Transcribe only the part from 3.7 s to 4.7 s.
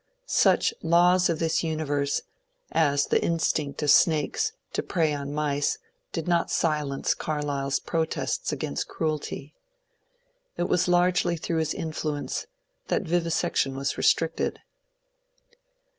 of snakes